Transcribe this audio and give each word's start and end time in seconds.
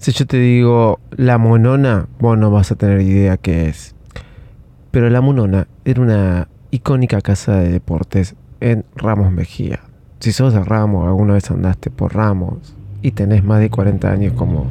Si 0.00 0.12
yo 0.12 0.26
te 0.26 0.38
digo 0.38 0.98
la 1.10 1.36
monona, 1.36 2.08
vos 2.18 2.38
no 2.38 2.50
vas 2.50 2.72
a 2.72 2.74
tener 2.74 3.02
idea 3.02 3.36
qué 3.36 3.68
es. 3.68 3.94
Pero 4.90 5.10
la 5.10 5.20
monona 5.20 5.68
era 5.84 6.00
una 6.00 6.48
icónica 6.70 7.20
casa 7.20 7.56
de 7.56 7.70
deportes 7.70 8.34
en 8.60 8.86
Ramos 8.96 9.30
Mejía. 9.30 9.80
Si 10.18 10.32
sos 10.32 10.54
de 10.54 10.64
Ramos, 10.64 11.06
alguna 11.06 11.34
vez 11.34 11.50
andaste 11.50 11.90
por 11.90 12.14
Ramos 12.14 12.74
y 13.02 13.10
tenés 13.10 13.44
más 13.44 13.60
de 13.60 13.68
40 13.68 14.10
años 14.10 14.32
como, 14.32 14.68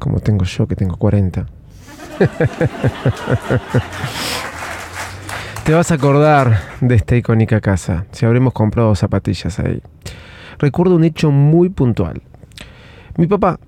como 0.00 0.18
tengo 0.18 0.44
yo, 0.44 0.66
que 0.66 0.74
tengo 0.74 0.96
40. 0.96 1.46
Te 5.64 5.72
vas 5.72 5.92
a 5.92 5.94
acordar 5.94 6.58
de 6.80 6.96
esta 6.96 7.14
icónica 7.14 7.60
casa, 7.60 8.06
si 8.10 8.26
habremos 8.26 8.52
comprado 8.52 8.92
zapatillas 8.96 9.60
ahí. 9.60 9.80
Recuerdo 10.58 10.96
un 10.96 11.04
hecho 11.04 11.30
muy 11.30 11.68
puntual. 11.68 12.20
Mi 13.16 13.28
papá 13.28 13.60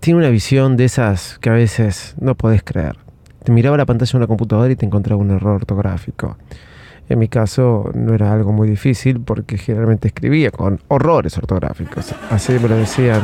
tiene 0.00 0.20
una 0.20 0.30
visión 0.30 0.76
de 0.76 0.84
esas 0.84 1.38
que 1.38 1.50
a 1.50 1.52
veces 1.52 2.14
no 2.20 2.34
podés 2.34 2.62
creer. 2.62 2.96
Te 3.42 3.52
miraba 3.52 3.76
la 3.76 3.86
pantalla 3.86 4.10
de 4.10 4.16
una 4.16 4.26
computadora 4.26 4.72
y 4.72 4.76
te 4.76 4.86
encontraba 4.86 5.20
un 5.20 5.30
error 5.30 5.56
ortográfico. 5.56 6.38
En 7.08 7.18
mi 7.18 7.28
caso 7.28 7.90
no 7.94 8.14
era 8.14 8.32
algo 8.32 8.52
muy 8.52 8.68
difícil 8.68 9.20
porque 9.20 9.58
generalmente 9.58 10.08
escribía 10.08 10.50
con 10.50 10.80
horrores 10.88 11.36
ortográficos. 11.36 12.14
Así 12.30 12.54
me 12.54 12.68
lo 12.68 12.76
decían 12.76 13.20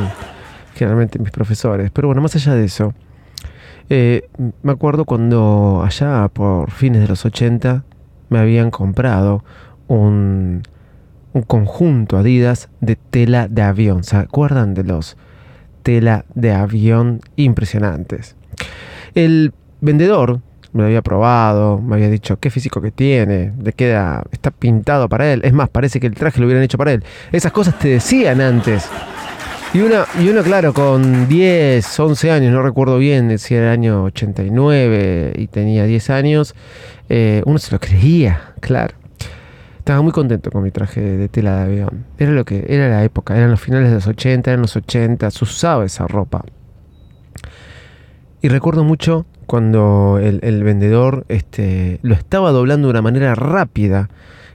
generalmente 0.75 1.17
mis 1.17 1.31
profesores. 1.31 1.89
Pero 1.89 2.07
bueno, 2.07 2.21
más 2.21 2.35
allá 2.35 2.53
de 2.53 2.65
eso, 2.65 2.93
eh, 3.89 4.29
me 4.61 4.71
acuerdo 4.71 5.05
cuando 5.05 5.81
allá 5.83 6.27
por 6.31 6.69
fines 6.69 7.01
de 7.01 7.07
los 7.07 7.25
80 7.25 7.83
me 8.29 8.39
habían 8.39 8.69
comprado 8.69 9.43
un, 9.87 10.61
un 11.33 11.41
conjunto 11.41 12.17
Adidas 12.17 12.69
de 12.79 12.95
tela 12.95 13.47
de 13.47 13.63
avión. 13.63 14.03
¿Se 14.03 14.17
acuerdan 14.17 14.75
de 14.75 14.83
los 14.83 15.17
tela 15.81 16.25
de 16.35 16.51
avión 16.51 17.21
impresionantes. 17.35 18.35
El 19.15 19.53
vendedor 19.81 20.41
me 20.73 20.81
lo 20.81 20.87
había 20.87 21.01
probado, 21.01 21.79
me 21.79 21.95
había 21.95 22.09
dicho 22.09 22.39
qué 22.39 22.49
físico 22.49 22.81
que 22.81 22.91
tiene, 22.91 23.51
de 23.55 23.73
queda, 23.73 24.23
está 24.31 24.51
pintado 24.51 25.09
para 25.09 25.31
él. 25.31 25.41
Es 25.43 25.53
más, 25.53 25.69
parece 25.69 25.99
que 25.99 26.07
el 26.07 26.13
traje 26.13 26.39
lo 26.39 26.45
hubieran 26.45 26.63
hecho 26.63 26.77
para 26.77 26.93
él. 26.93 27.03
Esas 27.31 27.51
cosas 27.51 27.77
te 27.77 27.89
decían 27.89 28.39
antes. 28.41 28.89
Y 29.73 29.79
uno, 29.79 30.03
y 30.19 30.27
uno 30.27 30.43
claro, 30.43 30.73
con 30.73 31.29
10, 31.29 31.99
11 31.99 32.31
años, 32.31 32.53
no 32.53 32.61
recuerdo 32.61 32.97
bien 32.97 33.37
si 33.39 33.55
el 33.55 33.67
año 33.67 34.03
89 34.03 35.33
y 35.37 35.47
tenía 35.47 35.85
10 35.85 36.09
años, 36.09 36.55
eh, 37.07 37.41
uno 37.45 37.57
se 37.57 37.71
lo 37.71 37.79
creía, 37.79 38.53
claro. 38.59 39.00
Estaba 39.81 40.03
muy 40.03 40.11
contento 40.11 40.51
con 40.51 40.61
mi 40.61 40.69
traje 40.69 41.01
de 41.01 41.27
tela 41.27 41.55
de 41.55 41.63
avión. 41.63 42.05
Era 42.19 42.33
lo 42.33 42.45
que 42.45 42.67
era 42.69 42.87
la 42.87 43.03
época, 43.03 43.35
eran 43.35 43.49
los 43.49 43.59
finales 43.59 43.89
de 43.89 43.95
los 43.95 44.05
80, 44.05 44.51
eran 44.51 44.61
los 44.61 44.75
80, 44.75 45.31
se 45.31 45.43
usaba 45.43 45.83
esa 45.85 46.05
ropa. 46.05 46.45
Y 48.43 48.49
recuerdo 48.49 48.83
mucho 48.83 49.25
cuando 49.47 50.19
el, 50.21 50.63
vendedor 50.63 51.25
este, 51.29 51.97
lo 52.03 52.13
estaba 52.13 52.51
doblando 52.51 52.89
de 52.89 52.91
una 52.91 53.01
manera 53.01 53.33
rápida 53.33 54.09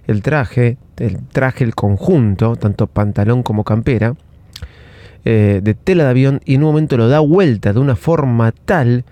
el 0.06 0.22
traje, 0.22 0.78
el 0.96 1.18
traje, 1.26 1.64
el 1.64 1.74
conjunto, 1.74 2.54
tanto 2.54 2.86
pantalón 2.86 3.42
como 3.42 3.64
campera, 3.64 4.14
eh, 5.24 5.58
de 5.60 5.74
tela 5.74 6.04
de 6.04 6.10
avión, 6.10 6.40
y 6.44 6.54
en 6.54 6.62
un 6.62 6.68
momento 6.68 6.96
lo 6.96 7.08
da 7.08 7.18
vuelta 7.18 7.72
de 7.72 7.80
una 7.80 7.96
forma 7.96 8.52
tal 8.52 9.04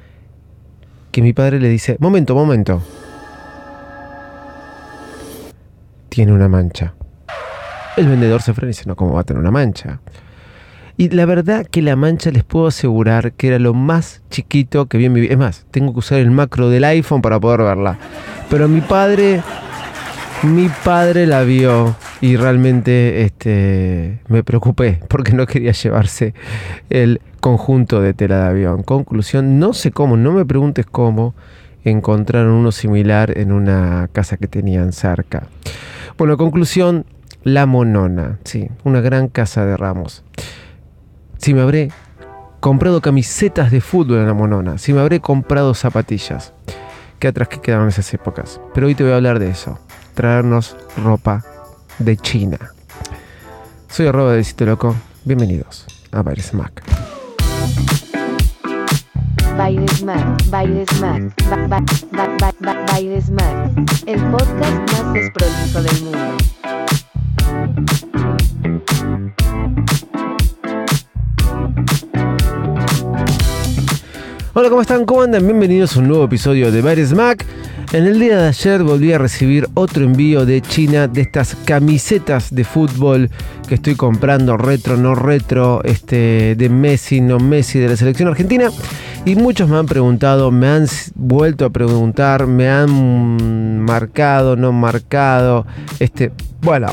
que 1.10 1.22
mi 1.22 1.32
padre 1.32 1.58
le 1.58 1.68
dice, 1.68 1.96
momento, 1.98 2.36
momento, 2.36 2.84
tiene 6.14 6.32
una 6.32 6.48
mancha. 6.48 6.94
El 7.96 8.06
vendedor 8.06 8.40
se 8.40 8.54
frena 8.54 8.68
y 8.68 8.74
dice, 8.74 8.84
no, 8.86 8.94
¿cómo 8.94 9.14
va 9.14 9.22
a 9.22 9.24
tener 9.24 9.40
una 9.40 9.50
mancha? 9.50 9.98
Y 10.96 11.08
la 11.08 11.26
verdad 11.26 11.66
que 11.66 11.82
la 11.82 11.96
mancha 11.96 12.30
les 12.30 12.44
puedo 12.44 12.68
asegurar 12.68 13.32
que 13.32 13.48
era 13.48 13.58
lo 13.58 13.74
más 13.74 14.22
chiquito 14.30 14.86
que 14.86 14.96
vi 14.96 15.06
en 15.06 15.12
mi 15.12 15.20
vida. 15.22 15.32
Es 15.32 15.38
más, 15.38 15.66
tengo 15.72 15.92
que 15.92 15.98
usar 15.98 16.20
el 16.20 16.30
macro 16.30 16.70
del 16.70 16.84
iPhone 16.84 17.20
para 17.20 17.40
poder 17.40 17.62
verla. 17.62 17.98
Pero 18.48 18.68
mi 18.68 18.80
padre, 18.80 19.42
mi 20.44 20.70
padre 20.84 21.26
la 21.26 21.42
vio 21.42 21.96
y 22.20 22.36
realmente 22.36 23.22
este, 23.22 24.20
me 24.28 24.44
preocupé 24.44 25.00
porque 25.08 25.32
no 25.32 25.46
quería 25.46 25.72
llevarse 25.72 26.32
el 26.90 27.20
conjunto 27.40 28.00
de 28.00 28.14
tela 28.14 28.36
de 28.36 28.48
avión. 28.50 28.84
Conclusión, 28.84 29.58
no 29.58 29.72
sé 29.72 29.90
cómo, 29.90 30.16
no 30.16 30.30
me 30.30 30.44
preguntes 30.44 30.86
cómo 30.86 31.34
encontraron 31.82 32.52
uno 32.52 32.70
similar 32.70 33.36
en 33.36 33.50
una 33.50 34.08
casa 34.12 34.36
que 34.36 34.46
tenían 34.46 34.92
cerca. 34.92 35.48
Bueno, 36.16 36.36
conclusión, 36.36 37.06
La 37.42 37.66
Monona, 37.66 38.38
sí, 38.44 38.68
una 38.84 39.00
gran 39.00 39.26
casa 39.26 39.66
de 39.66 39.76
ramos. 39.76 40.22
Si 41.38 41.54
me 41.54 41.60
habré 41.60 41.90
comprado 42.60 43.00
camisetas 43.00 43.72
de 43.72 43.80
fútbol 43.80 44.18
en 44.18 44.26
La 44.28 44.34
Monona, 44.34 44.78
si 44.78 44.92
me 44.92 45.00
habré 45.00 45.18
comprado 45.18 45.74
zapatillas, 45.74 46.52
qué 47.18 47.26
atrás 47.26 47.48
que 47.48 47.60
quedaron 47.60 47.88
esas 47.88 48.14
épocas. 48.14 48.60
Pero 48.72 48.86
hoy 48.86 48.94
te 48.94 49.02
voy 49.02 49.12
a 49.12 49.16
hablar 49.16 49.40
de 49.40 49.50
eso, 49.50 49.80
traernos 50.14 50.76
ropa 51.02 51.44
de 51.98 52.16
China. 52.16 52.58
Soy 53.88 54.06
arroba 54.06 54.34
de 54.34 54.44
Sitio 54.44 54.66
Loco, 54.66 54.94
bienvenidos 55.24 55.84
a 56.12 56.22
Baile 59.56 59.86
Smack. 59.88 60.50
Baile 60.50 60.84
Smack, 60.86 61.22
Baile 61.48 61.86
Smack, 61.98 62.90
Baile 62.90 63.20
Smack, 63.22 63.70
el 64.06 64.20
podcast 64.30 64.92
más 64.92 65.12
desprolijo 65.12 65.82
del 65.82 66.02
mundo. 66.02 66.36
Hola, 74.56 74.68
¿cómo 74.70 74.82
están? 74.82 75.04
¿Cómo 75.04 75.22
andan? 75.22 75.44
Bienvenidos 75.44 75.96
a 75.96 75.98
un 75.98 76.06
nuevo 76.06 76.22
episodio 76.26 76.70
de 76.70 76.80
Baile 76.80 77.04
Smack. 77.04 77.44
En 77.92 78.04
el 78.04 78.20
día 78.20 78.38
de 78.38 78.46
ayer 78.46 78.84
volví 78.84 79.12
a 79.12 79.18
recibir 79.18 79.66
otro 79.74 80.04
envío 80.04 80.46
de 80.46 80.60
China 80.60 81.08
de 81.08 81.22
estas 81.22 81.56
camisetas 81.64 82.54
de 82.54 82.62
fútbol 82.62 83.30
que 83.68 83.74
estoy 83.74 83.96
comprando, 83.96 84.56
retro, 84.56 84.96
no 84.96 85.16
retro, 85.16 85.82
este, 85.82 86.54
de 86.54 86.68
Messi, 86.68 87.20
no 87.20 87.40
Messi, 87.40 87.80
de 87.80 87.88
la 87.88 87.96
selección 87.96 88.28
argentina. 88.28 88.70
Y 89.24 89.34
muchos 89.34 89.68
me 89.68 89.76
han 89.76 89.86
preguntado, 89.86 90.52
me 90.52 90.68
han 90.68 90.86
vuelto 91.16 91.64
a 91.64 91.70
preguntar, 91.70 92.46
me 92.46 92.68
han 92.68 93.80
marcado, 93.80 94.54
no 94.54 94.70
marcado, 94.70 95.66
este, 95.98 96.30
bueno, 96.60 96.92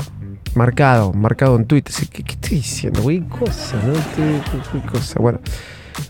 marcado, 0.56 1.14
marcado 1.14 1.58
en 1.58 1.66
Twitter. 1.66 1.94
¿Qué, 2.12 2.24
qué 2.24 2.32
estoy 2.32 2.58
diciendo? 2.58 3.04
Güey, 3.04 3.20
cosa, 3.22 3.76
¿no? 3.86 3.94
¿Qué, 4.16 4.80
cosa? 4.92 5.20
Bueno, 5.20 5.40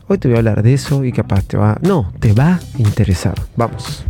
hoy 0.08 0.18
te 0.18 0.28
voy 0.28 0.36
a 0.36 0.40
hablar 0.40 0.64
de 0.64 0.74
eso 0.74 1.04
y 1.04 1.12
capaz 1.12 1.44
te 1.44 1.58
va, 1.58 1.78
no, 1.82 2.12
te 2.20 2.34
va 2.34 2.56
a 2.56 2.60
interesar. 2.78 3.36
Vamos. 3.56 4.06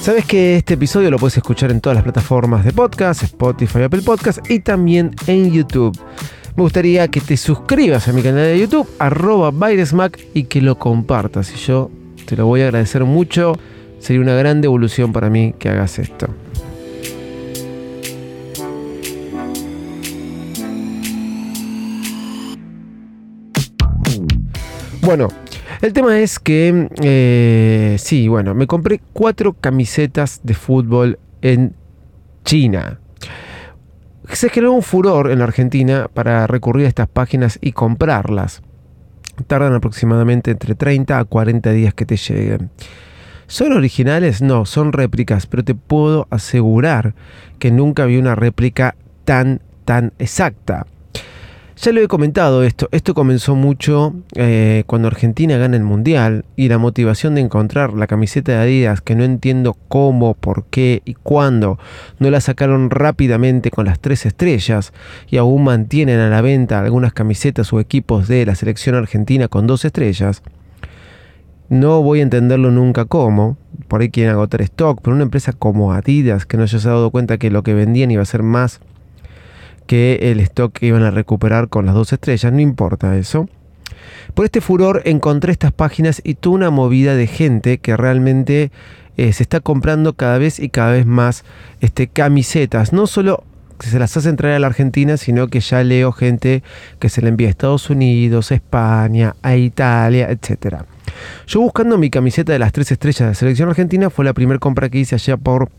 Sabes 0.00 0.26
que 0.26 0.56
este 0.56 0.74
episodio 0.74 1.10
lo 1.10 1.18
puedes 1.18 1.38
escuchar 1.38 1.70
en 1.70 1.80
todas 1.80 1.94
las 1.94 2.04
plataformas 2.04 2.62
de 2.62 2.72
podcast, 2.72 3.22
Spotify, 3.22 3.84
Apple 3.84 4.02
Podcast 4.02 4.50
y 4.50 4.60
también 4.60 5.12
en 5.26 5.50
YouTube. 5.50 5.98
Me 6.56 6.62
gustaría 6.62 7.08
que 7.08 7.22
te 7.22 7.38
suscribas 7.38 8.06
a 8.06 8.12
mi 8.12 8.22
canal 8.22 8.44
de 8.44 8.60
YouTube, 8.60 8.86
arroba 8.98 9.50
y 10.34 10.44
que 10.44 10.60
lo 10.60 10.78
compartas. 10.78 11.52
Y 11.54 11.56
yo 11.56 11.90
te 12.26 12.36
lo 12.36 12.46
voy 12.46 12.60
a 12.60 12.66
agradecer 12.66 13.04
mucho. 13.04 13.58
Sería 13.98 14.20
una 14.20 14.34
gran 14.34 14.60
devolución 14.60 15.10
para 15.12 15.30
mí 15.30 15.54
que 15.58 15.70
hagas 15.70 15.98
esto. 15.98 16.28
Bueno, 25.04 25.28
el 25.82 25.92
tema 25.92 26.18
es 26.18 26.38
que, 26.38 26.88
eh, 27.02 27.96
sí, 27.98 28.26
bueno, 28.26 28.54
me 28.54 28.66
compré 28.66 29.02
cuatro 29.12 29.52
camisetas 29.52 30.40
de 30.44 30.54
fútbol 30.54 31.18
en 31.42 31.74
China. 32.42 33.00
Se 34.32 34.48
generó 34.48 34.72
un 34.72 34.82
furor 34.82 35.30
en 35.30 35.40
la 35.40 35.44
Argentina 35.44 36.08
para 36.12 36.46
recurrir 36.46 36.86
a 36.86 36.88
estas 36.88 37.08
páginas 37.08 37.58
y 37.60 37.72
comprarlas. 37.72 38.62
Tardan 39.46 39.74
aproximadamente 39.74 40.52
entre 40.52 40.74
30 40.74 41.18
a 41.18 41.24
40 41.24 41.70
días 41.72 41.92
que 41.92 42.06
te 42.06 42.16
lleguen. 42.16 42.70
¿Son 43.46 43.72
originales? 43.72 44.40
No, 44.40 44.64
son 44.64 44.94
réplicas, 44.94 45.46
pero 45.46 45.62
te 45.62 45.74
puedo 45.74 46.26
asegurar 46.30 47.14
que 47.58 47.70
nunca 47.70 48.06
vi 48.06 48.16
una 48.16 48.36
réplica 48.36 48.96
tan, 49.26 49.60
tan 49.84 50.14
exacta. 50.18 50.86
Ya 51.84 51.92
lo 51.92 52.00
he 52.00 52.08
comentado 52.08 52.62
esto, 52.62 52.88
esto 52.92 53.12
comenzó 53.12 53.56
mucho 53.56 54.14
eh, 54.36 54.84
cuando 54.86 55.08
Argentina 55.08 55.58
gana 55.58 55.76
el 55.76 55.82
Mundial 55.82 56.46
y 56.56 56.68
la 56.68 56.78
motivación 56.78 57.34
de 57.34 57.42
encontrar 57.42 57.92
la 57.92 58.06
camiseta 58.06 58.52
de 58.52 58.58
Adidas 58.58 59.02
que 59.02 59.14
no 59.14 59.22
entiendo 59.22 59.76
cómo, 59.88 60.32
por 60.32 60.64
qué 60.64 61.02
y 61.04 61.12
cuándo 61.12 61.78
no 62.18 62.30
la 62.30 62.40
sacaron 62.40 62.88
rápidamente 62.88 63.70
con 63.70 63.84
las 63.84 64.00
tres 64.00 64.24
estrellas 64.24 64.94
y 65.28 65.36
aún 65.36 65.64
mantienen 65.64 66.20
a 66.20 66.30
la 66.30 66.40
venta 66.40 66.80
algunas 66.80 67.12
camisetas 67.12 67.70
o 67.74 67.80
equipos 67.80 68.28
de 68.28 68.46
la 68.46 68.54
selección 68.54 68.94
argentina 68.94 69.48
con 69.48 69.66
dos 69.66 69.84
estrellas. 69.84 70.42
No 71.68 72.00
voy 72.00 72.20
a 72.20 72.22
entenderlo 72.22 72.70
nunca 72.70 73.04
cómo, 73.04 73.58
por 73.88 74.00
ahí 74.00 74.08
quieren 74.08 74.32
agotar 74.32 74.62
stock, 74.62 75.00
pero 75.02 75.14
una 75.14 75.24
empresa 75.24 75.52
como 75.52 75.92
Adidas 75.92 76.46
que 76.46 76.56
no 76.56 76.62
haya 76.62 76.78
dado 76.78 77.10
cuenta 77.10 77.36
que 77.36 77.50
lo 77.50 77.62
que 77.62 77.74
vendían 77.74 78.10
iba 78.10 78.22
a 78.22 78.24
ser 78.24 78.42
más 78.42 78.80
que 79.86 80.18
el 80.30 80.40
stock 80.40 80.72
que 80.72 80.86
iban 80.86 81.02
a 81.02 81.10
recuperar 81.10 81.68
con 81.68 81.86
las 81.86 81.94
dos 81.94 82.12
estrellas, 82.12 82.52
no 82.52 82.60
importa 82.60 83.16
eso. 83.16 83.48
Por 84.34 84.44
este 84.44 84.60
furor 84.60 85.02
encontré 85.04 85.52
estas 85.52 85.72
páginas 85.72 86.20
y 86.24 86.34
tuve 86.34 86.56
una 86.56 86.70
movida 86.70 87.14
de 87.14 87.26
gente 87.26 87.78
que 87.78 87.96
realmente 87.96 88.70
eh, 89.16 89.32
se 89.32 89.42
está 89.42 89.60
comprando 89.60 90.14
cada 90.14 90.38
vez 90.38 90.58
y 90.58 90.68
cada 90.68 90.92
vez 90.92 91.06
más 91.06 91.44
este, 91.80 92.08
camisetas, 92.08 92.92
no 92.92 93.06
solo 93.06 93.44
se 93.80 93.98
las 93.98 94.16
hacen 94.16 94.36
traer 94.36 94.56
a 94.56 94.58
la 94.60 94.68
Argentina, 94.68 95.16
sino 95.16 95.48
que 95.48 95.60
ya 95.60 95.82
leo 95.82 96.12
gente 96.12 96.62
que 96.98 97.08
se 97.08 97.22
le 97.22 97.28
envía 97.28 97.48
a 97.48 97.50
Estados 97.50 97.90
Unidos, 97.90 98.50
a 98.50 98.54
España, 98.54 99.34
a 99.42 99.56
Italia, 99.56 100.30
etc. 100.30 100.82
Yo 101.46 101.60
buscando 101.60 101.98
mi 101.98 102.10
camiseta 102.10 102.52
de 102.52 102.58
las 102.58 102.72
tres 102.72 102.90
estrellas 102.92 103.20
de 103.20 103.26
la 103.26 103.34
selección 103.34 103.68
argentina 103.68 104.10
fue 104.10 104.24
la 104.24 104.32
primera 104.32 104.58
compra 104.58 104.88
que 104.88 104.98
hice 104.98 105.16
allá 105.16 105.36
por 105.36 105.70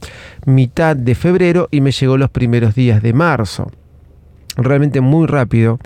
mitad 0.45 0.95
de 0.95 1.15
febrero 1.15 1.67
y 1.71 1.81
me 1.81 1.91
llegó 1.91 2.17
los 2.17 2.29
primeros 2.29 2.75
días 2.75 3.01
de 3.01 3.13
marzo. 3.13 3.71
Realmente 4.57 5.01
muy 5.01 5.27
rápido. 5.27 5.79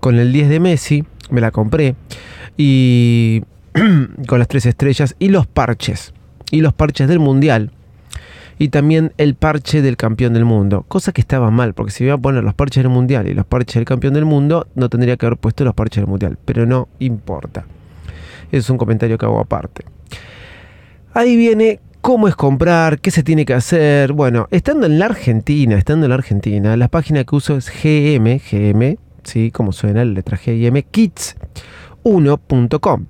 Con 0.00 0.18
el 0.18 0.32
10 0.32 0.48
de 0.48 0.60
Messi 0.60 1.04
me 1.30 1.40
la 1.40 1.50
compré 1.50 1.94
y 2.56 3.42
con 4.26 4.38
las 4.38 4.48
tres 4.48 4.66
estrellas 4.66 5.16
y 5.18 5.28
los 5.28 5.46
parches. 5.46 6.12
Y 6.50 6.60
los 6.60 6.74
parches 6.74 7.08
del 7.08 7.20
Mundial 7.20 7.70
y 8.60 8.68
también 8.68 9.14
el 9.16 9.36
parche 9.36 9.80
del 9.80 9.96
campeón 9.96 10.34
del 10.34 10.44
mundo. 10.44 10.84
Cosa 10.86 11.12
que 11.12 11.22
estaba 11.22 11.50
mal, 11.50 11.72
porque 11.72 11.92
si 11.92 12.04
iba 12.04 12.12
a 12.12 12.18
poner 12.18 12.44
los 12.44 12.52
parches 12.52 12.82
del 12.82 12.92
mundial 12.92 13.26
y 13.26 13.32
los 13.32 13.46
parches 13.46 13.76
del 13.76 13.86
campeón 13.86 14.12
del 14.12 14.26
mundo, 14.26 14.68
no 14.74 14.90
tendría 14.90 15.16
que 15.16 15.24
haber 15.24 15.38
puesto 15.38 15.64
los 15.64 15.72
parches 15.72 16.02
del 16.02 16.08
mundial. 16.10 16.36
Pero 16.44 16.66
no 16.66 16.88
importa. 16.98 17.64
Es 18.52 18.68
un 18.68 18.76
comentario 18.76 19.16
que 19.16 19.24
hago 19.24 19.40
aparte. 19.40 19.86
Ahí 21.14 21.36
viene 21.36 21.80
cómo 22.00 22.28
es 22.28 22.36
comprar, 22.36 23.00
qué 23.00 23.10
se 23.10 23.22
tiene 23.22 23.44
que 23.44 23.54
hacer. 23.54 24.12
Bueno, 24.12 24.48
estando 24.50 24.86
en 24.86 24.98
la 24.98 25.06
Argentina, 25.06 25.76
estando 25.76 26.06
en 26.06 26.10
la 26.10 26.16
Argentina, 26.16 26.76
la 26.76 26.88
página 26.88 27.24
que 27.24 27.36
uso 27.36 27.56
es 27.56 27.70
GM, 27.70 28.38
GM, 28.38 28.98
¿sí? 29.24 29.50
Como 29.50 29.72
suena 29.72 30.04
la 30.04 30.12
letra 30.12 30.38
GM, 30.44 30.84
kits1.com 32.04 33.06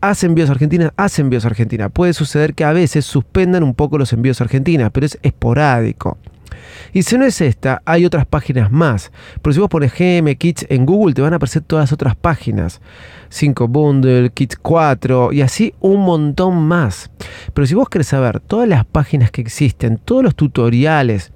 hace 0.00 0.26
envíos 0.26 0.48
a 0.48 0.52
Argentina, 0.52 0.92
hace 0.96 1.22
envíos 1.22 1.44
a 1.44 1.48
Argentina. 1.48 1.88
Puede 1.88 2.12
suceder 2.14 2.54
que 2.54 2.64
a 2.64 2.72
veces 2.72 3.04
suspendan 3.04 3.62
un 3.62 3.74
poco 3.74 3.98
los 3.98 4.12
envíos 4.12 4.40
a 4.40 4.44
Argentina, 4.44 4.90
pero 4.90 5.06
es 5.06 5.18
esporádico. 5.22 6.18
Y 6.92 7.02
si 7.02 7.18
no 7.18 7.24
es 7.24 7.40
esta, 7.40 7.82
hay 7.84 8.04
otras 8.04 8.26
páginas 8.26 8.70
más. 8.70 9.12
Pero 9.42 9.54
si 9.54 9.60
vos 9.60 9.68
pones 9.68 9.92
GM 9.92 10.34
Kits 10.36 10.66
en 10.68 10.86
Google, 10.86 11.14
te 11.14 11.22
van 11.22 11.32
a 11.32 11.36
aparecer 11.36 11.62
todas 11.62 11.92
otras 11.92 12.16
páginas. 12.16 12.80
5 13.28 13.68
Bundle, 13.68 14.30
Kits 14.30 14.56
4 14.56 15.32
y 15.32 15.42
así 15.42 15.74
un 15.80 16.00
montón 16.00 16.56
más. 16.62 17.10
Pero 17.54 17.66
si 17.66 17.74
vos 17.74 17.88
querés 17.88 18.08
saber 18.08 18.40
todas 18.40 18.68
las 18.68 18.84
páginas 18.84 19.30
que 19.30 19.40
existen, 19.40 19.98
todos 19.98 20.24
los 20.24 20.34
tutoriales 20.34 21.32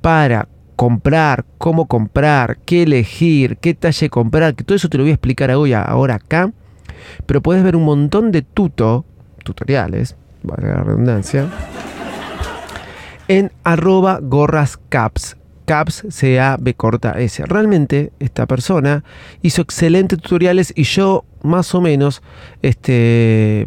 para 0.00 0.48
comprar, 0.76 1.44
cómo 1.58 1.86
comprar, 1.86 2.58
qué 2.64 2.84
elegir, 2.84 3.56
qué 3.58 3.74
talle 3.74 4.10
comprar, 4.10 4.54
que 4.54 4.64
todo 4.64 4.76
eso 4.76 4.88
te 4.88 4.98
lo 4.98 5.04
voy 5.04 5.10
a 5.10 5.14
explicar 5.14 5.50
hoy, 5.50 5.72
ahora 5.72 6.16
acá 6.16 6.52
pero 7.26 7.42
puedes 7.42 7.62
ver 7.62 7.76
un 7.76 7.84
montón 7.84 8.32
de 8.32 8.42
tuto, 8.42 9.04
tutoriales, 9.44 10.16
valga 10.42 10.76
la 10.76 10.84
redundancia, 10.84 11.46
en 13.28 13.52
arroba 13.64 14.18
gorrascaps. 14.20 15.38
Caps 15.68 16.04
C-A-B 16.08 16.74
corta 16.74 17.20
S. 17.20 17.44
Realmente 17.44 18.10
esta 18.20 18.46
persona 18.46 19.04
hizo 19.42 19.60
excelentes 19.60 20.18
tutoriales 20.18 20.72
y 20.74 20.84
yo 20.84 21.26
más 21.42 21.74
o 21.74 21.82
menos 21.82 22.22
este, 22.62 23.66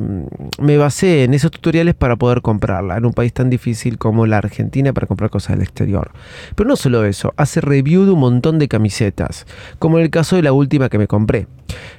me 0.59 0.77
basé 0.77 1.25
en 1.25 1.35
esos 1.35 1.51
tutoriales 1.51 1.93
para 1.93 2.15
poder 2.15 2.41
comprarla 2.41 2.97
en 2.97 3.05
un 3.05 3.13
país 3.13 3.33
tan 3.33 3.51
difícil 3.51 3.99
como 3.99 4.25
la 4.25 4.39
Argentina 4.39 4.93
para 4.93 5.05
comprar 5.05 5.29
cosas 5.29 5.57
del 5.57 5.61
exterior. 5.61 6.09
Pero 6.55 6.67
no 6.67 6.75
solo 6.75 7.05
eso, 7.05 7.35
hace 7.37 7.61
review 7.61 8.05
de 8.05 8.13
un 8.13 8.19
montón 8.19 8.57
de 8.57 8.67
camisetas, 8.67 9.45
como 9.77 9.99
en 9.99 10.05
el 10.05 10.09
caso 10.09 10.35
de 10.35 10.41
la 10.41 10.53
última 10.53 10.89
que 10.89 10.97
me 10.97 11.05
compré. 11.07 11.45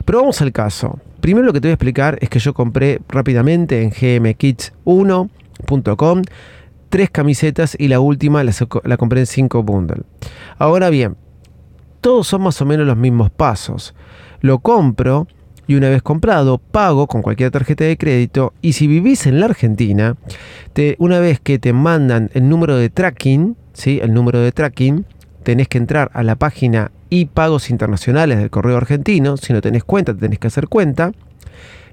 Pero 0.05 0.19
vamos 0.19 0.43
al 0.43 0.50
caso. 0.50 0.99
Primero 1.20 1.47
lo 1.47 1.53
que 1.53 1.61
te 1.61 1.69
voy 1.69 1.73
a 1.73 1.75
explicar 1.75 2.19
es 2.20 2.29
que 2.29 2.41
yo 2.41 2.55
compré 2.55 3.00
rápidamente 3.08 3.82
en 3.82 3.93
gmkits1.com 3.93 6.23
tres 6.93 7.09
camisetas 7.09 7.75
y 7.79 7.89
la 7.89 8.00
última 8.00 8.44
la, 8.44 8.97
compré 8.99 9.21
en 9.21 9.27
5 9.27 9.62
bundle. 9.62 10.03
Ahora 10.59 10.91
bien, 10.91 11.17
todos 12.03 12.27
son 12.27 12.43
más 12.43 12.61
o 12.61 12.67
menos 12.67 12.87
los 12.87 12.99
mismos 12.99 13.31
pasos. 13.31 13.94
Lo 14.43 14.59
compro 14.59 15.27
y 15.67 15.77
una 15.77 15.89
vez 15.89 16.03
comprado 16.03 16.59
pago 16.59 17.06
con 17.06 17.23
cualquier 17.23 17.50
tarjeta 17.50 17.85
de 17.85 17.97
crédito 17.97 18.53
y 18.61 18.75
si 18.75 18.89
vivís 18.89 19.27
en 19.27 19.41
la 19.41 19.47
Argentina, 19.47 20.17
una 20.99 21.19
vez 21.19 21.41
que 21.41 21.59
te 21.59 21.73
mandan 21.73 22.29
el 22.35 22.50
número 22.50 22.77
de 22.77 22.91
tracking, 22.91 23.56
¿sí? 23.73 23.99
el 24.03 24.12
número 24.12 24.41
de 24.41 24.53
tracking, 24.53 25.06
tenés 25.44 25.69
que 25.69 25.79
entrar 25.79 26.11
a 26.12 26.23
la 26.23 26.37
página 26.37 26.93
y 27.09 27.25
pagos 27.25 27.71
internacionales 27.71 28.37
del 28.37 28.50
correo 28.50 28.77
argentino. 28.77 29.39
Si 29.39 29.55
no 29.55 29.62
tenés 29.62 29.83
cuenta, 29.83 30.15
tenés 30.15 30.39
que 30.39 30.49
hacer 30.49 30.69
cuenta. 30.69 31.12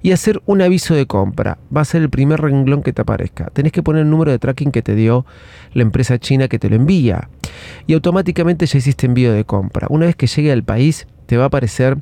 Y 0.01 0.11
hacer 0.11 0.41
un 0.45 0.61
aviso 0.61 0.95
de 0.95 1.05
compra. 1.07 1.57
Va 1.75 1.81
a 1.81 1.85
ser 1.85 2.01
el 2.01 2.09
primer 2.09 2.39
renglón 2.39 2.83
que 2.83 2.93
te 2.93 3.01
aparezca. 3.01 3.47
Tenés 3.47 3.71
que 3.71 3.83
poner 3.83 4.03
el 4.03 4.09
número 4.09 4.31
de 4.31 4.39
tracking 4.39 4.71
que 4.71 4.81
te 4.81 4.95
dio 4.95 5.25
la 5.73 5.81
empresa 5.81 6.17
china 6.19 6.47
que 6.47 6.57
te 6.57 6.69
lo 6.69 6.75
envía. 6.75 7.29
Y 7.85 7.93
automáticamente 7.93 8.65
ya 8.65 8.77
hiciste 8.77 9.07
envío 9.07 9.33
de 9.33 9.43
compra. 9.43 9.87
Una 9.89 10.05
vez 10.05 10.15
que 10.15 10.27
llegue 10.27 10.51
al 10.51 10.63
país, 10.63 11.07
te 11.25 11.37
va 11.37 11.43
a 11.43 11.47
aparecer 11.47 11.97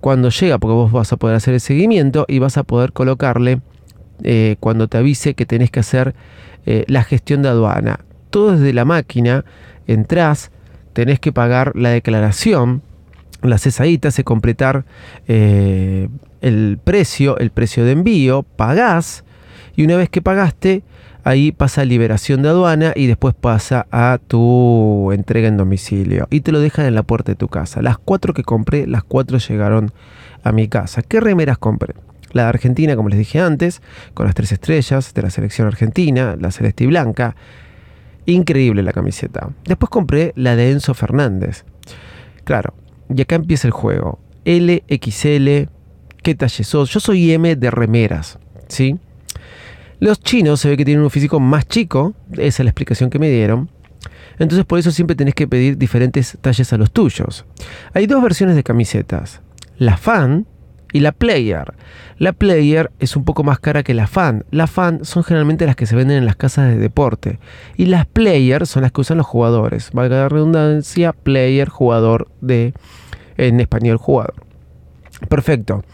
cuando 0.00 0.30
llega, 0.30 0.58
porque 0.58 0.74
vos 0.74 0.92
vas 0.92 1.12
a 1.12 1.16
poder 1.16 1.36
hacer 1.36 1.54
el 1.54 1.60
seguimiento 1.60 2.24
y 2.26 2.38
vas 2.38 2.56
a 2.56 2.62
poder 2.62 2.92
colocarle 2.92 3.60
eh, 4.22 4.56
cuando 4.60 4.88
te 4.88 4.98
avise 4.98 5.34
que 5.34 5.46
tenés 5.46 5.70
que 5.70 5.80
hacer 5.80 6.14
eh, 6.66 6.84
la 6.88 7.04
gestión 7.04 7.42
de 7.42 7.50
aduana. 7.50 8.00
Todo 8.30 8.52
desde 8.52 8.72
la 8.72 8.84
máquina, 8.84 9.44
entras, 9.86 10.50
tenés 10.92 11.20
que 11.20 11.32
pagar 11.32 11.72
la 11.74 11.90
declaración, 11.90 12.82
la 13.42 13.58
ahí, 13.78 13.98
te 13.98 14.08
hace 14.08 14.24
completar 14.24 14.84
eh, 15.26 16.08
el 16.40 16.78
precio, 16.82 17.38
el 17.38 17.50
precio 17.50 17.84
de 17.84 17.92
envío, 17.92 18.42
pagás 18.42 19.24
y 19.76 19.84
una 19.84 19.96
vez 19.96 20.08
que 20.08 20.22
pagaste, 20.22 20.82
ahí 21.24 21.52
pasa 21.52 21.84
liberación 21.84 22.42
de 22.42 22.48
aduana 22.48 22.92
y 22.94 23.06
después 23.06 23.34
pasa 23.34 23.86
a 23.90 24.18
tu 24.26 25.12
entrega 25.12 25.48
en 25.48 25.56
domicilio 25.56 26.26
y 26.30 26.40
te 26.40 26.52
lo 26.52 26.60
dejan 26.60 26.86
en 26.86 26.94
la 26.94 27.02
puerta 27.02 27.32
de 27.32 27.36
tu 27.36 27.48
casa. 27.48 27.82
Las 27.82 27.98
cuatro 27.98 28.34
que 28.34 28.42
compré, 28.42 28.86
las 28.86 29.04
cuatro 29.04 29.38
llegaron 29.38 29.92
a 30.42 30.52
mi 30.52 30.68
casa. 30.68 31.02
¿Qué 31.02 31.20
remeras 31.20 31.58
compré? 31.58 31.94
La 32.32 32.44
de 32.44 32.48
Argentina, 32.50 32.96
como 32.96 33.08
les 33.08 33.18
dije 33.18 33.40
antes, 33.40 33.82
con 34.14 34.26
las 34.26 34.34
tres 34.34 34.52
estrellas 34.52 35.12
de 35.14 35.22
la 35.22 35.30
selección 35.30 35.66
argentina, 35.66 36.36
la 36.38 36.50
celeste 36.50 36.84
y 36.84 36.86
blanca. 36.86 37.34
Increíble 38.26 38.82
la 38.82 38.92
camiseta. 38.92 39.50
Después 39.64 39.90
compré 39.90 40.32
la 40.36 40.54
de 40.54 40.70
Enzo 40.70 40.94
Fernández. 40.94 41.64
Claro, 42.44 42.74
y 43.12 43.20
acá 43.20 43.34
empieza 43.34 43.66
el 43.66 43.72
juego. 43.72 44.20
L, 44.44 44.84
XL, 44.88 45.68
¿qué 46.22 46.34
talle 46.34 46.64
sos? 46.64 46.90
Yo 46.90 47.00
soy 47.00 47.32
M 47.32 47.56
de 47.56 47.70
remeras, 47.70 48.38
¿sí? 48.68 48.98
Los 49.98 50.20
chinos 50.20 50.60
se 50.60 50.68
ve 50.68 50.76
que 50.76 50.84
tienen 50.84 51.04
un 51.04 51.10
físico 51.10 51.40
más 51.40 51.66
chico, 51.68 52.14
esa 52.32 52.62
es 52.62 52.64
la 52.64 52.70
explicación 52.70 53.10
que 53.10 53.18
me 53.18 53.30
dieron. 53.30 53.70
Entonces 54.38 54.64
por 54.64 54.78
eso 54.78 54.90
siempre 54.90 55.14
tenés 55.14 55.34
que 55.34 55.46
pedir 55.46 55.76
diferentes 55.76 56.38
talles 56.40 56.72
a 56.72 56.78
los 56.78 56.90
tuyos. 56.90 57.44
Hay 57.92 58.06
dos 58.06 58.22
versiones 58.22 58.56
de 58.56 58.62
camisetas. 58.62 59.42
La 59.76 59.96
fan, 59.96 60.46
y 60.92 61.00
la 61.00 61.12
player. 61.12 61.74
La 62.18 62.32
player 62.32 62.90
es 62.98 63.16
un 63.16 63.24
poco 63.24 63.44
más 63.44 63.58
cara 63.60 63.82
que 63.82 63.94
la 63.94 64.06
fan. 64.06 64.44
La 64.50 64.66
fan 64.66 65.04
son 65.04 65.24
generalmente 65.24 65.66
las 65.66 65.76
que 65.76 65.86
se 65.86 65.96
venden 65.96 66.18
en 66.18 66.26
las 66.26 66.36
casas 66.36 66.68
de 66.68 66.76
deporte. 66.76 67.38
Y 67.76 67.86
las 67.86 68.06
player 68.06 68.66
son 68.66 68.82
las 68.82 68.92
que 68.92 69.00
usan 69.00 69.18
los 69.18 69.26
jugadores. 69.26 69.90
Valga 69.92 70.16
la 70.16 70.28
redundancia, 70.28 71.12
player, 71.12 71.68
jugador 71.68 72.28
de, 72.40 72.74
en 73.36 73.60
español, 73.60 73.96
jugador. 73.96 74.34
Perfecto. 75.28 75.84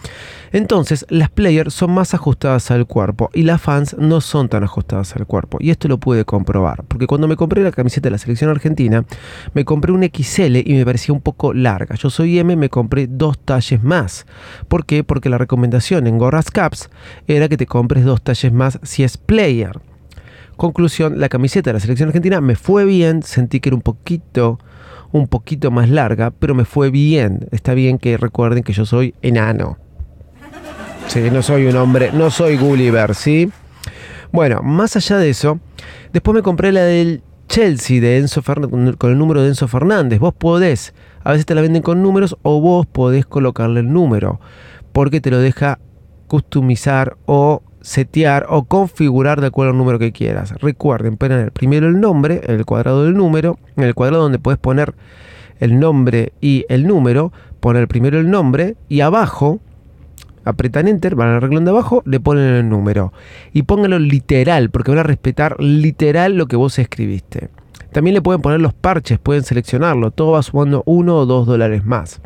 Entonces, 0.53 1.05
las 1.09 1.29
players 1.29 1.75
son 1.75 1.91
más 1.93 2.15
ajustadas 2.15 2.71
al 2.71 2.87
cuerpo 2.87 3.31
y 3.35 3.43
las 3.43 3.61
fans 3.61 3.97
no 3.99 4.21
son 4.21 4.49
tan 4.49 4.65
ajustadas 4.65 5.15
al 5.17 5.27
cuerpo. 5.27 5.59
Y 5.61 5.71
esto 5.71 5.89
lo 5.89 5.99
pude 5.99 6.25
comprobar, 6.25 6.85
porque 6.85 7.07
cuando 7.07 7.29
me 7.29 7.37
compré 7.37 7.63
la 7.63 7.73
camiseta 7.73 8.07
de 8.07 8.13
la 8.13 8.19
selección 8.19 8.51
argentina, 8.51 9.05
me 9.55 9.65
compré 9.65 9.93
un 9.93 10.03
XL 10.05 10.57
y 10.65 10.75
me 10.75 10.85
parecía 10.85 11.15
un 11.15 11.21
poco 11.21 11.53
larga. 11.53 11.97
Yo 11.97 12.11
soy 12.11 12.39
M, 12.39 12.57
me 12.57 12.71
compré 12.71 13.07
dos 13.07 13.39
talles 13.39 13.83
más. 13.83 14.27
¿Por 14.69 14.87
qué? 14.87 15.05
Porque 15.05 15.29
la 15.29 15.39
recomendación 15.39 16.07
en 16.07 16.19
Gorras 16.19 16.51
Caps 16.51 16.91
era 17.27 17.49
que 17.49 17.57
te 17.57 17.67
compres 17.67 18.05
dos 18.05 18.23
talles 18.23 18.53
más 18.53 18.79
si 18.83 19.03
es 19.03 19.17
player. 19.19 19.81
Conclusión, 20.57 21.21
la 21.21 21.29
camiseta 21.29 21.69
de 21.69 21.75
la 21.75 21.81
selección 21.81 22.09
argentina 22.09 22.41
me 22.41 22.57
fue 22.57 22.87
bien, 22.87 23.23
sentí 23.23 23.61
que 23.61 23.69
era 23.69 23.77
un 23.77 23.83
poquito 23.83 24.59
un 25.17 25.29
poquito 25.29 25.71
más 25.71 25.89
larga, 25.89 26.31
pero 26.31 26.55
me 26.55 26.65
fue 26.65 26.91
bien. 26.91 27.49
Está 27.51 27.75
bien 27.75 27.99
que 27.99 28.17
recuerden 28.17 28.63
que 28.63 28.73
yo 28.73 28.85
soy 28.85 29.15
enano. 29.23 29.79
Sí, 31.09 31.31
no 31.33 31.43
soy 31.43 31.67
un 31.67 31.77
hombre, 31.77 32.11
no 32.13 32.31
soy 32.31 32.57
Gulliver, 32.57 33.15
¿sí? 33.15 33.51
Bueno, 34.33 34.63
más 34.63 34.97
allá 34.97 35.19
de 35.19 35.31
eso, 35.31 35.61
después 36.13 36.35
me 36.35 36.43
compré 36.43 36.73
la 36.73 36.83
del 36.83 37.23
Chelsea 37.49 38.01
de 38.01 38.19
Enzo 38.19 38.43
con 38.43 39.11
el 39.11 39.19
número 39.19 39.43
de 39.43 39.49
Enzo 39.49 39.69
Fernández. 39.69 40.19
Vos 40.19 40.35
podés, 40.35 40.95
a 41.23 41.31
veces 41.31 41.47
te 41.47 41.55
la 41.55 41.63
venden 41.63 41.83
con 41.83 42.03
números 42.03 42.37
o 42.43 42.61
vos 42.61 42.87
podés 42.87 43.25
colocarle 43.25 43.81
el 43.81 43.93
número, 43.93 44.41
porque 44.93 45.21
te 45.21 45.31
lo 45.31 45.39
deja 45.39 45.79
customizar 46.27 47.17
o 47.27 47.63
setear 47.87 48.47
o 48.49 48.65
configurar 48.65 49.41
de 49.41 49.47
acuerdo 49.47 49.71
al 49.71 49.79
número 49.79 50.01
que 50.01 50.11
quieras. 50.11 50.53
Recuerden 50.61 51.17
poner 51.17 51.53
primero 51.53 51.87
el 51.87 52.01
nombre, 52.01 52.41
en 52.43 52.57
el 52.57 52.65
cuadrado 52.65 53.05
del 53.05 53.15
número, 53.15 53.61
en 53.77 53.85
el 53.85 53.95
cuadrado 53.95 54.25
donde 54.25 54.41
puedes 54.41 54.59
poner 54.59 54.97
el 55.61 55.79
nombre 55.79 56.33
y 56.41 56.67
el 56.69 56.89
número, 56.89 57.33
poner 57.61 57.87
primero 57.87 58.19
el 58.19 58.29
nombre 58.29 58.75
y 58.89 59.03
abajo 59.03 59.61
apretan 60.45 60.89
enter, 60.89 61.15
van 61.15 61.29
al 61.29 61.41
renglón 61.41 61.65
de 61.65 61.71
abajo, 61.71 62.03
le 62.07 62.19
ponen 62.19 62.55
el 62.55 62.69
número. 62.69 63.13
Y 63.53 63.63
pónganlo 63.63 64.01
literal, 64.01 64.71
porque 64.71 64.91
van 64.91 64.99
a 64.99 65.05
respetar 65.05 65.61
literal 65.61 66.37
lo 66.37 66.47
que 66.47 66.57
vos 66.57 66.81
escribiste. 66.81 67.51
También 67.93 68.15
le 68.15 68.23
pueden 68.23 68.43
poner 68.43 68.61
los 68.61 68.75
parches, 68.75 69.21
pueden 69.21 69.45
seleccionarlo. 69.45 70.11
Todo 70.11 70.33
va 70.33 70.43
sumando 70.43 70.83
uno 70.87 71.19
o 71.19 71.27
dos 71.27 71.47
dólares 71.47 71.85
más. 71.85 72.21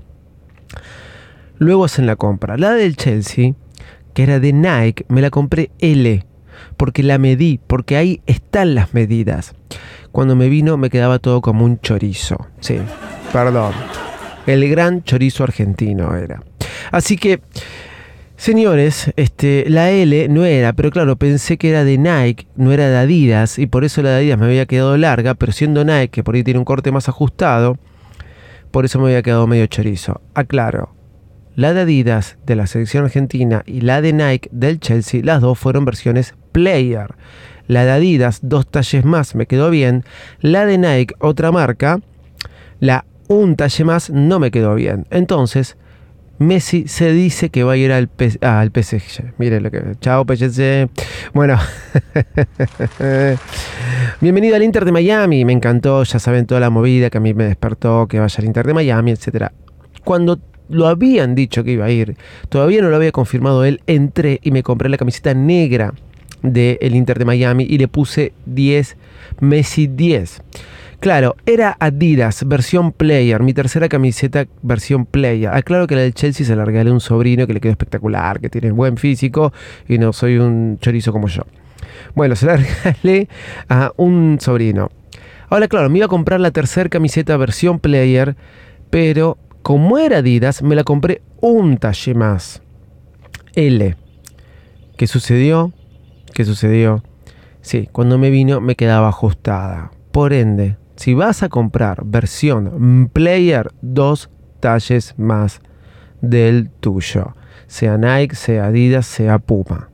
Luego 1.59 1.85
hacen 1.85 2.07
la 2.07 2.17
compra. 2.17 2.57
La 2.57 2.73
del 2.73 2.97
Chelsea, 2.97 3.52
era 4.22 4.40
de 4.40 4.52
Nike, 4.52 5.04
me 5.08 5.20
la 5.20 5.30
compré 5.30 5.70
L. 5.78 6.24
Porque 6.76 7.02
la 7.02 7.18
medí, 7.18 7.58
porque 7.66 7.96
ahí 7.96 8.22
están 8.26 8.74
las 8.74 8.94
medidas. 8.94 9.54
Cuando 10.12 10.36
me 10.36 10.48
vino 10.48 10.76
me 10.76 10.90
quedaba 10.90 11.18
todo 11.18 11.40
como 11.40 11.64
un 11.64 11.80
chorizo. 11.80 12.48
Sí, 12.60 12.78
perdón. 13.32 13.72
El 14.46 14.68
gran 14.68 15.02
chorizo 15.04 15.44
argentino 15.44 16.14
era. 16.16 16.42
Así 16.90 17.16
que 17.16 17.40
Señores, 18.40 19.12
este, 19.16 19.66
la 19.68 19.90
L 19.90 20.26
no 20.30 20.46
era, 20.46 20.72
pero 20.72 20.90
claro, 20.90 21.16
pensé 21.16 21.58
que 21.58 21.68
era 21.68 21.84
de 21.84 21.98
Nike, 21.98 22.46
no 22.56 22.72
era 22.72 22.88
de 22.88 22.96
Adidas, 22.96 23.58
y 23.58 23.66
por 23.66 23.84
eso 23.84 24.00
la 24.00 24.12
de 24.12 24.16
Adidas 24.16 24.38
me 24.38 24.46
había 24.46 24.64
quedado 24.64 24.96
larga, 24.96 25.34
pero 25.34 25.52
siendo 25.52 25.84
Nike, 25.84 26.08
que 26.08 26.24
por 26.24 26.34
ahí 26.34 26.42
tiene 26.42 26.58
un 26.58 26.64
corte 26.64 26.90
más 26.90 27.06
ajustado, 27.10 27.76
por 28.70 28.86
eso 28.86 28.98
me 28.98 29.08
había 29.08 29.20
quedado 29.20 29.46
medio 29.46 29.66
chorizo. 29.66 30.22
Aclaro, 30.32 30.94
la 31.57 31.73
de 31.75 31.83
Adidas 31.83 32.38
de 32.47 32.57
la 32.57 32.66
selección 32.66 33.04
argentina 33.04 33.62
y 33.66 33.80
la 33.80 34.00
de 34.00 34.12
Nike 34.12 34.49
del 34.52 34.80
Chelsea, 34.80 35.23
las 35.25 35.40
dos 35.40 35.59
fueron 35.59 35.85
versiones 35.85 36.35
player. 36.52 37.14
La 37.66 37.85
de 37.85 37.92
Adidas, 37.92 38.40
dos 38.42 38.66
talles 38.66 39.04
más, 39.04 39.35
me 39.35 39.47
quedó 39.47 39.71
bien. 39.71 40.04
La 40.40 40.66
de 40.66 40.78
Nike, 40.78 41.14
otra 41.19 41.52
marca, 41.52 42.00
la 42.80 43.04
un 43.28 43.54
talle 43.57 43.85
más, 43.85 44.11
no 44.11 44.40
me 44.40 44.50
quedó 44.50 44.75
bien. 44.75 45.07
Entonces, 45.11 45.76
Messi 46.40 46.88
se 46.88 47.12
dice 47.12 47.50
que 47.50 47.64
va 47.64 47.73
a 47.73 47.76
ir 47.76 47.92
al, 47.92 48.09
ah, 48.40 48.61
al 48.61 48.71
PSG. 48.71 49.35
Mire 49.37 49.61
lo 49.61 49.71
que. 49.71 49.95
Chao, 50.00 50.25
PSG. 50.25 50.88
Bueno. 51.35 51.59
Bienvenido 54.23 54.57
al 54.57 54.62
Inter 54.62 54.87
de 54.87 54.90
Miami. 54.90 55.45
Me 55.45 55.52
encantó. 55.52 56.02
Ya 56.02 56.19
saben 56.19 56.47
toda 56.47 56.59
la 56.61 56.71
movida 56.71 57.11
que 57.11 57.19
a 57.19 57.21
mí 57.21 57.35
me 57.35 57.45
despertó 57.45 58.09
que 58.09 58.19
vaya 58.19 58.35
al 58.38 58.47
Inter 58.47 58.66
de 58.66 58.73
Miami, 58.73 59.11
etc. 59.11 59.49
Cuando 60.02 60.40
lo 60.70 60.86
habían 60.86 61.34
dicho 61.34 61.64
que 61.64 61.72
iba 61.72 61.86
a 61.86 61.90
ir, 61.90 62.16
todavía 62.48 62.80
no 62.82 62.90
lo 62.90 62.96
había 62.96 63.12
confirmado 63.12 63.64
él. 63.64 63.80
Entré 63.86 64.40
y 64.42 64.50
me 64.50 64.62
compré 64.62 64.88
la 64.88 64.96
camiseta 64.96 65.34
negra 65.34 65.94
del 66.42 66.94
Inter 66.94 67.18
de 67.18 67.24
Miami 67.24 67.66
y 67.68 67.78
le 67.78 67.88
puse 67.88 68.32
10, 68.46 68.96
Messi 69.40 69.86
10. 69.86 70.42
Claro, 71.00 71.34
era 71.46 71.78
Adidas, 71.80 72.46
versión 72.46 72.92
player, 72.92 73.42
mi 73.42 73.54
tercera 73.54 73.88
camiseta 73.88 74.46
versión 74.60 75.06
player. 75.06 75.50
Aclaro 75.50 75.86
que 75.86 75.94
la 75.94 76.02
del 76.02 76.12
Chelsea 76.12 76.44
se 76.44 76.54
la 76.54 76.66
regalé 76.66 76.90
a 76.90 76.92
un 76.92 77.00
sobrino 77.00 77.46
que 77.46 77.54
le 77.54 77.60
quedó 77.60 77.72
espectacular, 77.72 78.38
que 78.38 78.50
tiene 78.50 78.70
buen 78.70 78.98
físico 78.98 79.50
y 79.88 79.96
no 79.96 80.12
soy 80.12 80.36
un 80.36 80.78
chorizo 80.78 81.10
como 81.10 81.28
yo. 81.28 81.42
Bueno, 82.14 82.36
se 82.36 82.44
la 82.44 82.56
regalé 82.84 83.28
a 83.70 83.92
un 83.96 84.38
sobrino. 84.40 84.90
Ahora, 85.48 85.68
claro, 85.68 85.88
me 85.88 85.98
iba 85.98 86.04
a 86.04 86.08
comprar 86.08 86.38
la 86.38 86.50
tercera 86.50 86.90
camiseta 86.90 87.36
versión 87.38 87.80
player, 87.80 88.36
pero 88.90 89.38
como 89.70 89.98
era 89.98 90.18
Adidas, 90.18 90.64
me 90.64 90.74
la 90.74 90.82
compré 90.82 91.22
un 91.40 91.78
talle 91.78 92.12
más. 92.14 92.60
L. 93.54 93.96
¿Qué 94.96 95.06
sucedió? 95.06 95.72
¿Qué 96.34 96.44
sucedió? 96.44 97.04
Sí, 97.60 97.88
cuando 97.92 98.18
me 98.18 98.30
vino 98.30 98.60
me 98.60 98.74
quedaba 98.74 99.10
ajustada. 99.10 99.92
Por 100.10 100.32
ende, 100.32 100.76
si 100.96 101.14
vas 101.14 101.44
a 101.44 101.48
comprar 101.48 102.02
versión 102.04 103.10
player, 103.12 103.70
dos 103.80 104.28
talles 104.58 105.14
más 105.18 105.60
del 106.20 106.68
tuyo. 106.68 107.36
Sea 107.68 107.96
Nike, 107.96 108.34
sea 108.34 108.64
Adidas, 108.64 109.06
sea 109.06 109.38
Puma. 109.38 109.89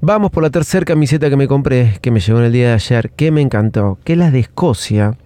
Vamos 0.00 0.30
por 0.30 0.44
la 0.44 0.50
tercera 0.50 0.84
camiseta 0.84 1.28
que 1.28 1.36
me 1.36 1.48
compré, 1.48 1.98
que 2.00 2.12
me 2.12 2.20
llegó 2.20 2.38
en 2.38 2.44
el 2.44 2.52
día 2.52 2.68
de 2.68 2.74
ayer, 2.74 3.10
que 3.10 3.32
me 3.32 3.40
encantó, 3.40 3.98
que 4.04 4.12
es 4.12 4.18
la 4.18 4.30
de 4.30 4.38
Escocia, 4.38 5.18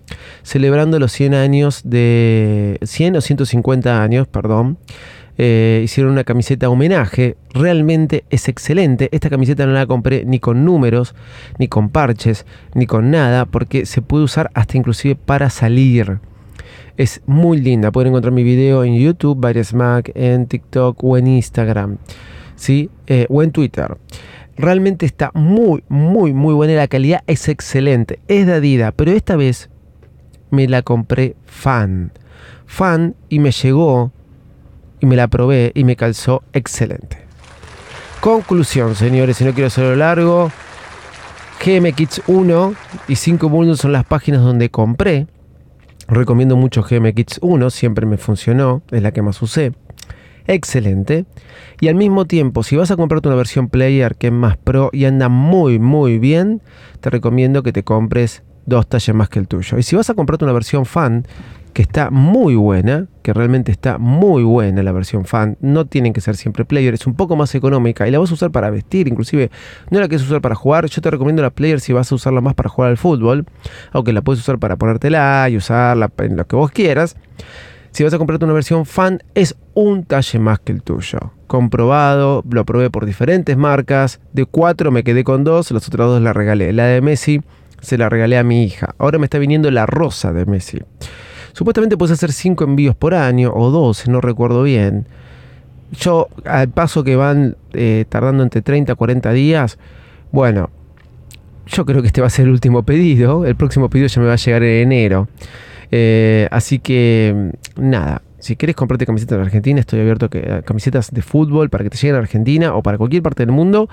celebrando 0.42 0.98
los 0.98 1.12
100 1.12 1.34
años 1.34 1.82
de... 1.84 2.78
100 2.80 3.16
o 3.16 3.20
150 3.20 4.02
años, 4.02 4.28
perdón, 4.28 4.78
eh, 5.36 5.82
hicieron 5.84 6.12
una 6.12 6.24
camiseta 6.24 6.70
homenaje. 6.70 7.36
Realmente 7.52 8.24
es 8.30 8.48
excelente. 8.48 9.10
Esta 9.12 9.28
camiseta 9.28 9.66
no 9.66 9.72
la 9.72 9.84
compré 9.84 10.24
ni 10.24 10.38
con 10.38 10.64
números, 10.64 11.14
ni 11.58 11.68
con 11.68 11.90
parches, 11.90 12.46
ni 12.72 12.86
con 12.86 13.10
nada, 13.10 13.44
porque 13.44 13.84
se 13.84 14.00
puede 14.00 14.24
usar 14.24 14.50
hasta 14.54 14.78
inclusive 14.78 15.16
para 15.16 15.50
salir. 15.50 16.20
Es 16.96 17.20
muy 17.26 17.60
linda. 17.60 17.92
Pueden 17.92 18.08
encontrar 18.08 18.32
mi 18.32 18.42
video 18.42 18.84
en 18.84 18.98
YouTube, 18.98 19.38
varias 19.38 19.74
Mac, 19.74 20.10
en 20.14 20.46
TikTok 20.46 21.04
o 21.04 21.18
en 21.18 21.26
Instagram. 21.26 21.98
¿sí? 22.62 22.90
Eh, 23.06 23.26
o 23.28 23.42
en 23.42 23.50
Twitter. 23.50 23.96
Realmente 24.56 25.06
está 25.06 25.30
muy, 25.34 25.82
muy, 25.88 26.32
muy 26.32 26.54
buena. 26.54 26.74
La 26.74 26.88
calidad 26.88 27.22
es 27.26 27.48
excelente. 27.48 28.20
Es 28.28 28.46
de 28.46 28.54
Adidas, 28.54 28.92
pero 28.96 29.12
esta 29.12 29.36
vez 29.36 29.70
me 30.50 30.68
la 30.68 30.82
compré 30.82 31.36
fan. 31.46 32.12
Fan 32.66 33.14
y 33.28 33.38
me 33.38 33.50
llegó 33.50 34.12
y 35.00 35.06
me 35.06 35.16
la 35.16 35.28
probé 35.28 35.72
y 35.74 35.84
me 35.84 35.96
calzó 35.96 36.42
excelente. 36.52 37.18
Conclusión, 38.20 38.94
señores, 38.94 39.38
si 39.38 39.44
no 39.44 39.52
quiero 39.52 39.66
hacerlo 39.66 39.96
largo, 39.96 40.52
GM 41.64 41.92
Kits 41.92 42.22
1 42.28 42.74
y 43.08 43.16
5 43.16 43.48
mundos 43.48 43.80
son 43.80 43.92
las 43.92 44.04
páginas 44.04 44.42
donde 44.42 44.70
compré. 44.70 45.26
Recomiendo 46.06 46.56
mucho 46.56 46.82
GM 46.82 47.12
Kits 47.14 47.38
1, 47.42 47.70
siempre 47.70 48.06
me 48.06 48.18
funcionó, 48.18 48.82
es 48.90 49.02
la 49.02 49.12
que 49.12 49.22
más 49.22 49.40
usé. 49.42 49.72
Excelente. 50.46 51.24
Y 51.80 51.88
al 51.88 51.94
mismo 51.94 52.26
tiempo, 52.26 52.62
si 52.62 52.76
vas 52.76 52.90
a 52.90 52.96
comprarte 52.96 53.28
una 53.28 53.36
versión 53.36 53.68
player 53.68 54.16
que 54.16 54.28
es 54.28 54.32
más 54.32 54.56
pro 54.56 54.90
y 54.92 55.04
anda 55.04 55.28
muy, 55.28 55.78
muy 55.78 56.18
bien, 56.18 56.62
te 57.00 57.10
recomiendo 57.10 57.62
que 57.62 57.72
te 57.72 57.82
compres 57.82 58.42
dos 58.66 58.86
talles 58.86 59.14
más 59.14 59.28
que 59.28 59.38
el 59.38 59.48
tuyo. 59.48 59.78
Y 59.78 59.82
si 59.82 59.96
vas 59.96 60.08
a 60.10 60.14
comprarte 60.14 60.44
una 60.44 60.52
versión 60.52 60.86
fan 60.86 61.26
que 61.72 61.82
está 61.82 62.10
muy 62.10 62.54
buena, 62.54 63.06
que 63.22 63.32
realmente 63.32 63.72
está 63.72 63.98
muy 63.98 64.42
buena 64.42 64.82
la 64.82 64.92
versión 64.92 65.24
fan. 65.24 65.56
No 65.60 65.86
tienen 65.86 66.12
que 66.12 66.20
ser 66.20 66.36
siempre 66.36 66.64
player, 66.64 66.94
es 66.94 67.06
un 67.06 67.14
poco 67.14 67.34
más 67.34 67.54
económica 67.54 68.06
y 68.06 68.10
la 68.10 68.18
vas 68.18 68.30
a 68.30 68.34
usar 68.34 68.50
para 68.50 68.70
vestir, 68.70 69.08
inclusive 69.08 69.50
no 69.90 70.00
la 70.00 70.08
quieres 70.08 70.26
usar 70.26 70.40
para 70.40 70.54
jugar. 70.54 70.86
Yo 70.86 71.00
te 71.00 71.10
recomiendo 71.10 71.42
la 71.42 71.50
player 71.50 71.80
si 71.80 71.92
vas 71.92 72.12
a 72.12 72.14
usarla 72.14 72.40
más 72.40 72.54
para 72.54 72.68
jugar 72.68 72.90
al 72.90 72.98
fútbol, 72.98 73.46
aunque 73.92 74.12
la 74.12 74.22
puedes 74.22 74.40
usar 74.40 74.58
para 74.58 74.76
ponértela 74.76 75.48
y 75.48 75.56
usarla 75.56 76.10
en 76.18 76.36
lo 76.36 76.46
que 76.46 76.56
vos 76.56 76.70
quieras. 76.70 77.16
Si 77.92 78.02
vas 78.02 78.14
a 78.14 78.18
comprarte 78.18 78.46
una 78.46 78.54
versión 78.54 78.86
fan, 78.86 79.22
es 79.34 79.54
un 79.74 80.04
talle 80.04 80.38
más 80.38 80.58
que 80.60 80.72
el 80.72 80.82
tuyo. 80.82 81.18
Comprobado, 81.46 82.42
lo 82.50 82.64
probé 82.64 82.88
por 82.88 83.04
diferentes 83.04 83.54
marcas. 83.58 84.18
De 84.32 84.46
cuatro 84.46 84.90
me 84.90 85.04
quedé 85.04 85.24
con 85.24 85.44
dos, 85.44 85.70
las 85.72 85.86
otras 85.88 86.08
dos 86.08 86.22
la 86.22 86.32
regalé. 86.32 86.72
La 86.72 86.86
de 86.86 87.02
Messi 87.02 87.42
se 87.82 87.98
la 87.98 88.08
regalé 88.08 88.38
a 88.38 88.44
mi 88.44 88.64
hija. 88.64 88.94
Ahora 88.96 89.18
me 89.18 89.26
está 89.26 89.38
viniendo 89.38 89.70
la 89.70 89.84
rosa 89.84 90.32
de 90.32 90.46
Messi. 90.46 90.78
Supuestamente 91.52 91.98
puedes 91.98 92.14
hacer 92.14 92.32
5 92.32 92.64
envíos 92.64 92.96
por 92.96 93.14
año 93.14 93.52
o 93.54 93.70
12, 93.70 94.10
no 94.10 94.22
recuerdo 94.22 94.62
bien. 94.62 95.06
Yo, 95.92 96.28
al 96.46 96.70
paso 96.70 97.04
que 97.04 97.14
van 97.16 97.58
eh, 97.74 98.06
tardando 98.08 98.42
entre 98.42 98.62
30 98.62 98.94
a 98.94 98.96
40 98.96 99.32
días, 99.32 99.78
bueno, 100.30 100.70
yo 101.66 101.84
creo 101.84 102.00
que 102.00 102.06
este 102.06 102.22
va 102.22 102.28
a 102.28 102.30
ser 102.30 102.46
el 102.46 102.52
último 102.52 102.84
pedido. 102.84 103.44
El 103.44 103.54
próximo 103.54 103.90
pedido 103.90 104.08
ya 104.08 104.22
me 104.22 104.28
va 104.28 104.32
a 104.32 104.36
llegar 104.36 104.62
en 104.62 104.92
enero. 104.92 105.28
Eh, 105.94 106.48
así 106.50 106.78
que, 106.78 107.52
nada, 107.76 108.22
si 108.38 108.56
quieres 108.56 108.74
comprarte 108.74 109.06
camisetas 109.06 109.36
en 109.36 109.42
Argentina, 109.42 109.78
estoy 109.78 110.00
abierto 110.00 110.26
a 110.26 110.62
camisetas 110.62 111.12
de 111.12 111.22
fútbol 111.22 111.70
para 111.70 111.84
que 111.84 111.90
te 111.90 111.96
lleguen 111.96 112.16
a 112.16 112.18
Argentina 112.18 112.74
o 112.74 112.82
para 112.82 112.98
cualquier 112.98 113.22
parte 113.22 113.46
del 113.46 113.54
mundo. 113.54 113.88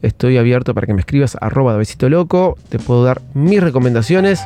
Estoy 0.00 0.38
abierto 0.38 0.72
para 0.72 0.86
que 0.86 0.94
me 0.94 1.00
escribas 1.00 1.36
arroba 1.40 1.76
de 1.76 2.08
loco. 2.08 2.56
Te 2.70 2.78
puedo 2.78 3.04
dar 3.04 3.20
mis 3.34 3.62
recomendaciones. 3.62 4.40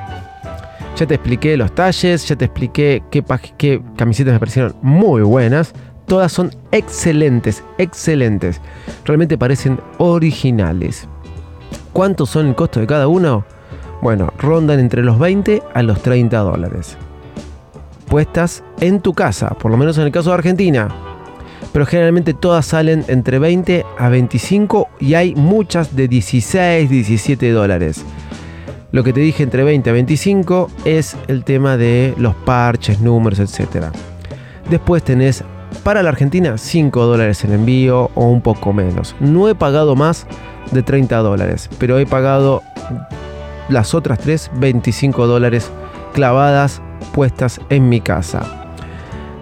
Ya 0.96 1.06
te 1.06 1.14
expliqué 1.14 1.56
los 1.56 1.74
talles, 1.74 2.26
ya 2.26 2.36
te 2.36 2.46
expliqué 2.46 3.02
qué, 3.10 3.24
qué 3.58 3.82
camisetas 3.96 4.32
me 4.32 4.40
parecieron 4.40 4.74
muy 4.82 5.22
buenas. 5.22 5.72
Todas 6.06 6.32
son 6.32 6.50
excelentes, 6.72 7.62
excelentes. 7.78 8.60
Realmente 9.04 9.38
parecen 9.38 9.78
originales. 9.98 11.08
¿Cuántos 11.92 12.30
son 12.30 12.48
el 12.48 12.54
costo 12.54 12.80
de 12.80 12.86
cada 12.86 13.06
uno? 13.06 13.44
Bueno, 14.04 14.34
rondan 14.36 14.80
entre 14.80 15.02
los 15.02 15.18
20 15.18 15.62
a 15.72 15.82
los 15.82 16.02
30 16.02 16.38
dólares. 16.40 16.98
Puestas 18.06 18.62
en 18.80 19.00
tu 19.00 19.14
casa, 19.14 19.54
por 19.54 19.70
lo 19.70 19.78
menos 19.78 19.96
en 19.96 20.04
el 20.04 20.12
caso 20.12 20.28
de 20.28 20.34
Argentina. 20.34 20.88
Pero 21.72 21.86
generalmente 21.86 22.34
todas 22.34 22.66
salen 22.66 23.06
entre 23.08 23.38
20 23.38 23.82
a 23.96 24.10
25 24.10 24.88
y 25.00 25.14
hay 25.14 25.34
muchas 25.34 25.96
de 25.96 26.06
16, 26.06 26.90
17 26.90 27.50
dólares. 27.52 28.04
Lo 28.92 29.02
que 29.04 29.14
te 29.14 29.20
dije 29.20 29.42
entre 29.42 29.64
20 29.64 29.88
a 29.88 29.94
25 29.94 30.70
es 30.84 31.16
el 31.26 31.42
tema 31.42 31.78
de 31.78 32.12
los 32.18 32.34
parches, 32.34 33.00
números, 33.00 33.38
etc. 33.38 33.86
Después 34.68 35.02
tenés 35.02 35.42
para 35.82 36.02
la 36.02 36.10
Argentina 36.10 36.58
5 36.58 37.06
dólares 37.06 37.42
en 37.46 37.54
envío 37.54 38.10
o 38.14 38.26
un 38.26 38.42
poco 38.42 38.74
menos. 38.74 39.16
No 39.18 39.48
he 39.48 39.54
pagado 39.54 39.96
más 39.96 40.26
de 40.72 40.82
30 40.82 41.16
dólares, 41.20 41.70
pero 41.78 41.98
he 41.98 42.04
pagado 42.04 42.60
las 43.68 43.94
otras 43.94 44.18
3 44.20 44.50
25 44.56 45.26
dólares 45.26 45.70
clavadas 46.12 46.82
puestas 47.12 47.60
en 47.70 47.88
mi 47.88 48.00
casa. 48.00 48.64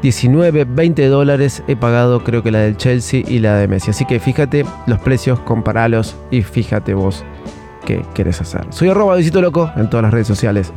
19, 0.02 0.64
20 0.64 1.06
dólares 1.06 1.62
he 1.68 1.76
pagado 1.76 2.24
creo 2.24 2.42
que 2.42 2.50
la 2.50 2.58
del 2.58 2.76
Chelsea 2.76 3.22
y 3.26 3.38
la 3.38 3.56
de 3.56 3.68
Messi. 3.68 3.90
Así 3.90 4.04
que 4.04 4.18
fíjate 4.18 4.66
los 4.86 4.98
precios, 4.98 5.38
comparalos 5.40 6.16
y 6.30 6.42
fíjate 6.42 6.94
vos 6.94 7.24
qué 7.84 8.04
querés 8.14 8.40
hacer. 8.40 8.66
Soy 8.70 8.88
arroba 8.88 9.14
visito 9.16 9.40
loco 9.40 9.70
en 9.76 9.88
todas 9.88 10.02
las 10.02 10.12
redes 10.12 10.26
sociales. 10.26 10.72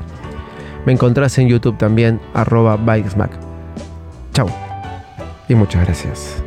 Me 0.86 0.94
encontrás 0.94 1.38
en 1.40 1.48
YouTube 1.48 1.78
también, 1.78 2.22
arroba 2.36 2.78
bikesmack. 2.78 3.32
Chau 4.34 4.48
y 5.48 5.56
muchas 5.56 5.86
gracias. 5.86 6.45